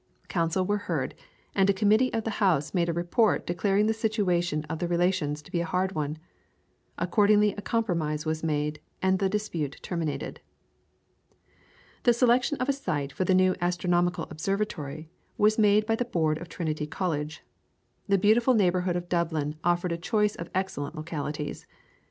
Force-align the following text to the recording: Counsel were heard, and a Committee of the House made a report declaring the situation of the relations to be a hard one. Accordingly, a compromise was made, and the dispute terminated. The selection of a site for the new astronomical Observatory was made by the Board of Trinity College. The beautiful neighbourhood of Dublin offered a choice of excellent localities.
Counsel 0.29 0.65
were 0.65 0.79
heard, 0.89 1.13
and 1.53 1.69
a 1.69 1.73
Committee 1.73 2.11
of 2.11 2.23
the 2.23 2.39
House 2.41 2.73
made 2.73 2.89
a 2.89 2.91
report 2.91 3.45
declaring 3.45 3.85
the 3.85 3.93
situation 3.93 4.63
of 4.65 4.79
the 4.79 4.87
relations 4.87 5.43
to 5.43 5.51
be 5.51 5.61
a 5.61 5.65
hard 5.65 5.91
one. 5.91 6.17
Accordingly, 6.97 7.53
a 7.53 7.61
compromise 7.61 8.25
was 8.25 8.43
made, 8.43 8.81
and 9.03 9.19
the 9.19 9.29
dispute 9.29 9.77
terminated. 9.83 10.41
The 12.01 12.13
selection 12.13 12.57
of 12.57 12.67
a 12.67 12.73
site 12.73 13.11
for 13.13 13.25
the 13.25 13.35
new 13.35 13.53
astronomical 13.61 14.25
Observatory 14.31 15.07
was 15.37 15.59
made 15.59 15.85
by 15.85 15.95
the 15.95 16.05
Board 16.05 16.39
of 16.39 16.49
Trinity 16.49 16.87
College. 16.87 17.43
The 18.07 18.17
beautiful 18.17 18.55
neighbourhood 18.55 18.95
of 18.95 19.07
Dublin 19.07 19.53
offered 19.63 19.91
a 19.91 19.97
choice 19.99 20.33
of 20.35 20.49
excellent 20.55 20.95
localities. 20.95 21.67